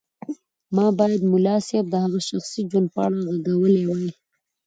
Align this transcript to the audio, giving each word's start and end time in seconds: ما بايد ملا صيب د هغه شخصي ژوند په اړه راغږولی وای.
ما 0.75 0.85
بايد 0.97 1.21
ملا 1.31 1.55
صيب 1.67 1.85
د 1.89 1.95
هغه 2.03 2.19
شخصي 2.29 2.61
ژوند 2.69 2.87
په 2.93 2.99
اړه 3.05 3.17
راغږولی 3.27 3.83
وای. 3.87 4.09